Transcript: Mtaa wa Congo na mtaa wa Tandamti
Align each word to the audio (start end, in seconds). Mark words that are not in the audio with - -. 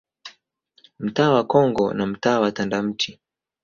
Mtaa 0.99 1.29
wa 1.29 1.43
Congo 1.43 1.93
na 1.93 2.05
mtaa 2.05 2.39
wa 2.39 2.51
Tandamti 2.51 3.19